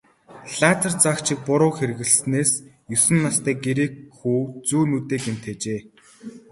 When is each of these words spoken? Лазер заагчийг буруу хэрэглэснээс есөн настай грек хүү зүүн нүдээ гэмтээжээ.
Лазер 0.59 0.93
заагчийг 1.03 1.39
буруу 1.47 1.71
хэрэглэснээс 1.77 2.51
есөн 2.95 3.17
настай 3.25 3.55
грек 3.65 3.93
хүү 4.17 4.39
зүүн 4.67 4.87
нүдээ 4.91 5.19
гэмтээжээ. 5.25 5.79